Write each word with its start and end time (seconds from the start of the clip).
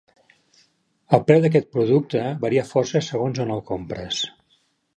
El 1.17 1.21
preu 1.27 1.43
d'aquest 1.43 1.69
producte 1.75 2.23
varia 2.47 2.65
força 2.73 3.05
segons 3.09 3.43
on 3.45 3.55
el 3.57 3.65
compres. 3.71 4.27